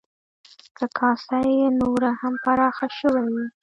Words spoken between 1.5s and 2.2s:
یې نوره